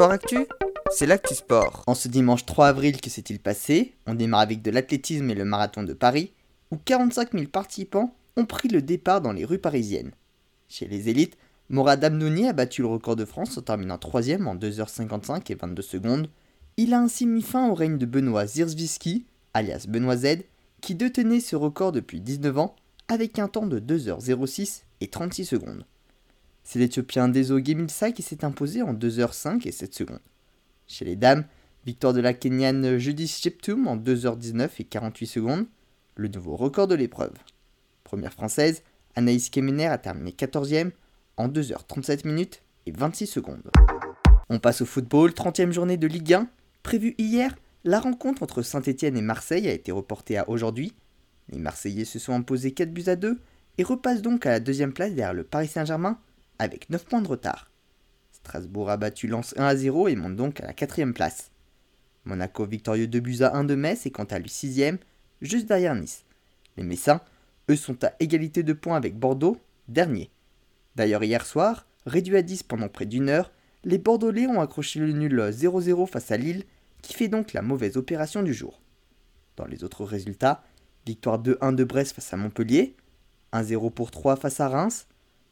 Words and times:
Sport 0.00 0.12
Actu, 0.12 0.46
c'est 0.90 1.04
l'actu 1.04 1.34
sport. 1.34 1.84
En 1.86 1.94
ce 1.94 2.08
dimanche 2.08 2.46
3 2.46 2.68
avril, 2.68 3.02
que 3.02 3.10
s'est-il 3.10 3.38
passé? 3.38 3.92
On 4.06 4.14
démarre 4.14 4.40
avec 4.40 4.62
de 4.62 4.70
l'athlétisme 4.70 5.28
et 5.28 5.34
le 5.34 5.44
marathon 5.44 5.82
de 5.82 5.92
Paris, 5.92 6.32
où 6.70 6.78
45 6.78 7.32
000 7.32 7.44
participants 7.48 8.14
ont 8.38 8.46
pris 8.46 8.68
le 8.68 8.80
départ 8.80 9.20
dans 9.20 9.32
les 9.32 9.44
rues 9.44 9.58
parisiennes. 9.58 10.12
Chez 10.70 10.88
les 10.88 11.10
élites, 11.10 11.36
Morad 11.68 12.02
Amnouni 12.02 12.48
a 12.48 12.54
battu 12.54 12.80
le 12.80 12.88
record 12.88 13.14
de 13.14 13.26
France 13.26 13.58
en 13.58 13.60
terminant 13.60 13.98
3 13.98 14.22
en 14.40 14.56
2h55 14.56 15.52
et 15.52 15.54
22 15.54 15.82
secondes. 15.82 16.30
Il 16.78 16.94
a 16.94 17.00
ainsi 17.00 17.26
mis 17.26 17.42
fin 17.42 17.68
au 17.68 17.74
règne 17.74 17.98
de 17.98 18.06
Benoît 18.06 18.46
Zirzviski, 18.46 19.26
alias 19.52 19.84
Benoît 19.86 20.16
Z, 20.16 20.44
qui 20.80 20.94
détenait 20.94 21.40
ce 21.40 21.56
record 21.56 21.92
depuis 21.92 22.22
19 22.22 22.56
ans 22.56 22.74
avec 23.08 23.38
un 23.38 23.48
temps 23.48 23.66
de 23.66 23.78
2h06 23.78 24.80
et 25.02 25.08
36 25.08 25.44
secondes. 25.44 25.84
C'est 26.62 26.78
l'Éthiopien 26.78 27.28
Dezo 27.28 27.58
Gemilsa 27.62 28.12
qui 28.12 28.22
s'est 28.22 28.44
imposé 28.44 28.82
en 28.82 28.94
2h05 28.94 29.66
et 29.66 29.72
7 29.72 29.94
secondes. 29.94 30.20
Chez 30.86 31.04
les 31.04 31.16
dames, 31.16 31.44
victoire 31.84 32.12
de 32.12 32.20
la 32.20 32.34
Kenyane 32.34 32.98
Judith 32.98 33.30
Sheptum 33.30 33.86
en 33.86 33.96
2h19 33.96 34.68
et 34.78 34.84
48 34.84 35.26
secondes, 35.26 35.66
le 36.16 36.28
nouveau 36.28 36.56
record 36.56 36.86
de 36.86 36.94
l'épreuve. 36.94 37.32
Première 38.04 38.32
française, 38.32 38.82
Anaïs 39.14 39.50
Kemener 39.50 39.86
a 39.86 39.98
terminé 39.98 40.32
14e 40.32 40.90
en 41.36 41.48
2h37 41.48 42.26
minutes 42.26 42.62
et 42.86 42.92
26 42.92 43.26
secondes. 43.26 43.70
On 44.48 44.58
passe 44.58 44.82
au 44.82 44.86
football, 44.86 45.30
30e 45.30 45.72
journée 45.72 45.96
de 45.96 46.06
Ligue 46.06 46.34
1. 46.34 46.48
Prévue 46.82 47.14
hier, 47.18 47.54
la 47.84 48.00
rencontre 48.00 48.42
entre 48.42 48.62
Saint-Etienne 48.62 49.16
et 49.16 49.22
Marseille 49.22 49.68
a 49.68 49.72
été 49.72 49.92
reportée 49.92 50.36
à 50.36 50.48
aujourd'hui. 50.48 50.92
Les 51.50 51.58
Marseillais 51.58 52.04
se 52.04 52.18
sont 52.18 52.32
imposés 52.32 52.72
4 52.72 52.92
buts 52.92 53.04
à 53.06 53.16
2 53.16 53.38
et 53.78 53.82
repassent 53.82 54.22
donc 54.22 54.46
à 54.46 54.50
la 54.50 54.60
deuxième 54.60 54.92
place 54.92 55.14
derrière 55.14 55.34
le 55.34 55.44
Paris 55.44 55.68
Saint-Germain 55.68 56.18
avec 56.60 56.90
9 56.90 57.04
points 57.06 57.22
de 57.22 57.28
retard. 57.28 57.70
Strasbourg 58.32 58.90
a 58.90 58.96
battu 58.96 59.26
Lens 59.26 59.54
1 59.56 59.64
à 59.64 59.76
0 59.76 60.08
et 60.08 60.16
monte 60.16 60.36
donc 60.36 60.60
à 60.60 60.66
la 60.66 60.74
quatrième 60.74 61.14
place. 61.14 61.50
Monaco 62.24 62.66
victorieux 62.66 63.06
2 63.06 63.20
buts 63.20 63.40
à 63.40 63.56
1 63.56 63.64
de 63.64 63.74
Metz 63.74 64.04
et 64.04 64.10
quant 64.10 64.24
à 64.24 64.38
lui 64.38 64.50
6 64.50 64.98
juste 65.40 65.66
derrière 65.66 65.94
Nice. 65.94 66.24
Les 66.76 66.82
Messins, 66.82 67.22
eux, 67.70 67.76
sont 67.76 68.04
à 68.04 68.12
égalité 68.20 68.62
de 68.62 68.74
points 68.74 68.96
avec 68.96 69.18
Bordeaux, 69.18 69.58
dernier. 69.88 70.30
D'ailleurs, 70.96 71.24
hier 71.24 71.46
soir, 71.46 71.86
réduit 72.04 72.36
à 72.36 72.42
10 72.42 72.64
pendant 72.64 72.88
près 72.88 73.06
d'une 73.06 73.30
heure, 73.30 73.50
les 73.84 73.98
Bordelais 73.98 74.46
ont 74.46 74.60
accroché 74.60 75.00
le 75.00 75.12
nul 75.12 75.40
0-0 75.40 76.06
face 76.06 76.30
à 76.30 76.36
Lille, 76.36 76.64
qui 77.00 77.14
fait 77.14 77.28
donc 77.28 77.54
la 77.54 77.62
mauvaise 77.62 77.96
opération 77.96 78.42
du 78.42 78.52
jour. 78.52 78.82
Dans 79.56 79.66
les 79.66 79.82
autres 79.82 80.04
résultats, 80.04 80.62
victoire 81.06 81.42
2-1 81.42 81.74
de 81.74 81.84
Brest 81.84 82.12
face 82.12 82.34
à 82.34 82.36
Montpellier, 82.36 82.94
1-0 83.54 83.90
pour 83.90 84.10
3 84.10 84.36
face 84.36 84.60
à 84.60 84.68
Reims, 84.68 85.06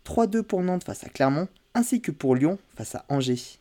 3-2 0.09 0.42
pour 0.42 0.62
Nantes 0.62 0.84
face 0.84 1.05
à 1.05 1.11
Clermont, 1.11 1.48
ainsi 1.75 2.01
que 2.01 2.11
pour 2.11 2.34
Lyon 2.34 2.59
face 2.75 2.95
à 2.95 3.05
Angers. 3.11 3.61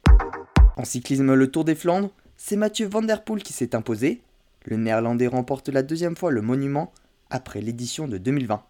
En 0.78 0.86
cyclisme, 0.86 1.34
le 1.34 1.52
Tour 1.52 1.66
des 1.66 1.76
Flandres, 1.76 2.10
c'est 2.38 2.56
Mathieu 2.56 2.88
Van 2.88 3.02
Der 3.02 3.26
Poel 3.26 3.44
qui 3.44 3.52
s'est 3.52 3.76
imposé. 3.76 4.22
Le 4.64 4.78
néerlandais 4.78 5.28
remporte 5.28 5.68
la 5.68 5.84
deuxième 5.84 6.16
fois 6.16 6.32
le 6.32 6.42
monument 6.42 6.94
après 7.30 7.60
l'édition 7.60 8.08
de 8.08 8.18
2020. 8.18 8.64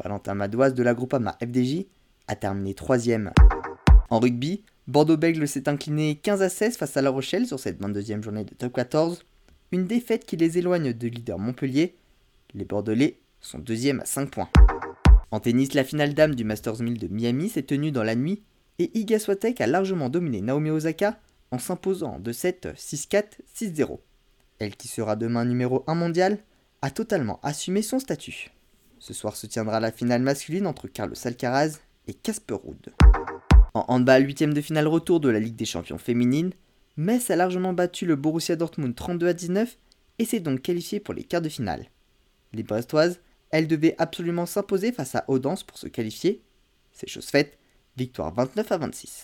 Valentin 0.00 0.34
Madoise 0.34 0.74
de 0.74 0.82
la 0.84 0.94
Groupama 0.94 1.36
FDJ 1.42 1.86
a 2.28 2.36
terminé 2.36 2.72
troisième. 2.74 3.32
En 4.10 4.20
rugby, 4.20 4.62
Bordeaux-Bègle 4.86 5.48
s'est 5.48 5.68
incliné 5.68 6.20
15 6.22 6.42
à 6.42 6.48
16 6.48 6.76
face 6.76 6.96
à 6.96 7.02
La 7.02 7.10
Rochelle 7.10 7.48
sur 7.48 7.58
cette 7.58 7.80
22e 7.80 8.22
journée 8.22 8.44
de 8.44 8.54
top 8.54 8.74
14. 8.74 9.24
Une 9.72 9.88
défaite 9.88 10.24
qui 10.24 10.36
les 10.36 10.58
éloigne 10.58 10.92
de 10.92 11.08
leader 11.08 11.40
Montpellier. 11.40 11.96
Les 12.54 12.64
Bordelais 12.64 13.18
sont 13.40 13.58
deuxièmes 13.58 14.00
à 14.02 14.04
5 14.04 14.30
points. 14.30 14.48
En 15.30 15.40
tennis, 15.40 15.74
la 15.74 15.84
finale 15.84 16.14
dame 16.14 16.34
du 16.34 16.44
Masters 16.44 16.80
1000 16.80 16.98
de 16.98 17.08
Miami 17.08 17.50
s'est 17.50 17.62
tenue 17.62 17.92
dans 17.92 18.02
la 18.02 18.14
nuit 18.14 18.42
et 18.78 18.96
Iga 18.98 19.18
Swiatek 19.18 19.60
a 19.60 19.66
largement 19.66 20.08
dominé 20.08 20.40
Naomi 20.40 20.70
Osaka 20.70 21.20
en 21.50 21.58
s'imposant 21.58 22.14
en 22.14 22.20
2-7, 22.20 22.74
6-4, 22.74 23.24
6-0. 23.54 23.98
Elle 24.58 24.76
qui 24.76 24.88
sera 24.88 25.16
demain 25.16 25.44
numéro 25.44 25.84
1 25.86 25.94
mondial 25.94 26.38
a 26.80 26.90
totalement 26.90 27.40
assumé 27.42 27.82
son 27.82 27.98
statut. 27.98 28.50
Ce 28.98 29.12
soir 29.12 29.36
se 29.36 29.46
tiendra 29.46 29.80
la 29.80 29.92
finale 29.92 30.22
masculine 30.22 30.66
entre 30.66 30.88
Carlos 30.88 31.14
Alcaraz 31.24 31.78
et 32.06 32.14
Casper 32.14 32.54
Ruud. 32.54 32.94
En 33.74 33.84
handball, 33.88 34.24
huitième 34.24 34.54
de 34.54 34.60
finale 34.60 34.88
retour 34.88 35.20
de 35.20 35.28
la 35.28 35.40
Ligue 35.40 35.56
des 35.56 35.64
champions 35.64 35.98
féminines, 35.98 36.52
Metz 36.96 37.30
a 37.30 37.36
largement 37.36 37.74
battu 37.74 38.06
le 38.06 38.16
Borussia 38.16 38.56
Dortmund 38.56 38.94
32 38.94 39.28
à 39.28 39.32
19 39.34 39.76
et 40.18 40.24
s'est 40.24 40.40
donc 40.40 40.62
qualifié 40.62 41.00
pour 41.00 41.14
les 41.14 41.22
quarts 41.22 41.42
de 41.42 41.48
finale. 41.48 41.86
Les 42.52 42.62
Brestoises 42.62 43.20
elle 43.50 43.66
devait 43.66 43.94
absolument 43.98 44.46
s'imposer 44.46 44.92
face 44.92 45.14
à 45.14 45.24
Audence 45.28 45.62
pour 45.62 45.78
se 45.78 45.86
qualifier. 45.86 46.42
C'est 46.92 47.08
chose 47.08 47.26
faite, 47.26 47.58
victoire 47.96 48.32
29 48.34 48.72
à 48.72 48.78
26. 48.78 49.22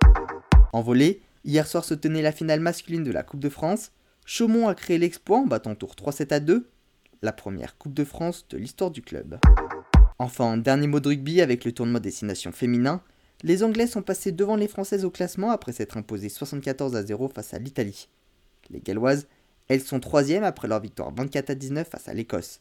En 0.72 0.82
volée, 0.82 1.22
hier 1.44 1.66
soir 1.66 1.84
se 1.84 1.94
tenait 1.94 2.22
la 2.22 2.32
finale 2.32 2.60
masculine 2.60 3.04
de 3.04 3.12
la 3.12 3.22
Coupe 3.22 3.40
de 3.40 3.48
France. 3.48 3.92
Chaumont 4.24 4.68
a 4.68 4.74
créé 4.74 4.98
l'exploit 4.98 5.38
en 5.38 5.46
battant 5.46 5.74
tour 5.74 5.94
3-7 5.94 6.32
à 6.32 6.40
2, 6.40 6.68
la 7.22 7.32
première 7.32 7.76
Coupe 7.76 7.94
de 7.94 8.04
France 8.04 8.46
de 8.48 8.56
l'histoire 8.56 8.90
du 8.90 9.02
club. 9.02 9.38
Enfin, 10.18 10.56
dernier 10.56 10.86
mot 10.86 11.00
de 11.00 11.08
rugby 11.08 11.40
avec 11.40 11.64
le 11.64 11.72
tournoi 11.72 12.00
destination 12.00 12.52
féminin, 12.52 13.02
les 13.42 13.62
Anglais 13.62 13.86
sont 13.86 14.02
passés 14.02 14.32
devant 14.32 14.56
les 14.56 14.68
Françaises 14.68 15.04
au 15.04 15.10
classement 15.10 15.50
après 15.50 15.72
s'être 15.72 15.96
imposés 15.96 16.28
74 16.28 16.96
à 16.96 17.02
0 17.02 17.28
face 17.28 17.52
à 17.52 17.58
l'Italie. 17.58 18.08
Les 18.70 18.80
Galloises, 18.80 19.26
elles 19.68 19.82
sont 19.82 20.00
troisièmes 20.00 20.44
après 20.44 20.68
leur 20.68 20.80
victoire 20.80 21.12
24 21.14 21.50
à 21.50 21.54
19 21.54 21.88
face 21.88 22.08
à 22.08 22.14
l'Écosse. 22.14 22.60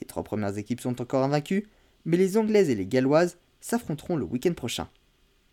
Les 0.00 0.06
trois 0.06 0.22
premières 0.22 0.56
équipes 0.58 0.80
sont 0.80 1.00
encore 1.00 1.24
invaincues, 1.24 1.66
mais 2.04 2.16
les 2.16 2.36
Anglaises 2.36 2.70
et 2.70 2.74
les 2.74 2.86
Galloises 2.86 3.38
s'affronteront 3.60 4.16
le 4.16 4.24
week-end 4.24 4.54
prochain. 4.54 4.88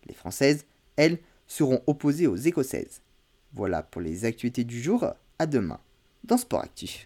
Les 0.06 0.14
Françaises, 0.14 0.66
elles, 0.96 1.18
seront 1.48 1.82
opposées 1.86 2.26
aux 2.26 2.36
Écossaises. 2.36 3.00
Voilà 3.52 3.82
pour 3.82 4.00
les 4.00 4.24
actualités 4.24 4.64
du 4.64 4.80
jour, 4.80 5.06
à 5.38 5.46
demain 5.46 5.80
dans 6.24 6.36
Sport 6.36 6.62
Actif. 6.62 7.04